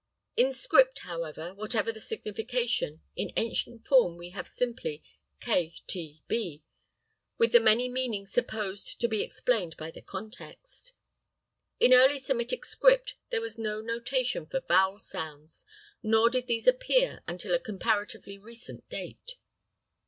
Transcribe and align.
In 0.35 0.51
script, 0.51 0.97
however, 1.01 1.53
whatever 1.53 1.91
the 1.91 1.99
signification, 1.99 3.01
in 3.15 3.31
ancient 3.37 3.85
form 3.85 4.17
we 4.17 4.29
have 4.31 4.47
simply 4.47 5.03
k 5.39 5.75
t 5.85 6.23
b 6.27 6.63
with 7.37 7.51
the 7.51 7.59
many 7.59 7.87
meanings 7.87 8.31
supposed 8.31 8.99
to 8.99 9.07
be 9.07 9.21
explained 9.21 9.77
by 9.77 9.91
the 9.91 10.01
context. 10.01 10.93
In 11.79 11.93
early 11.93 12.17
Semitic 12.17 12.65
script 12.65 13.13
there 13.29 13.41
was 13.41 13.59
no 13.59 13.79
notation 13.79 14.47
for 14.47 14.61
vowel 14.61 14.97
sounds, 14.97 15.65
nor 16.01 16.31
did 16.31 16.47
these 16.47 16.65
appear 16.65 17.21
until 17.27 17.53
a 17.53 17.59
comparatively 17.59 18.39
recent 18.39 18.89
date. 18.89 19.35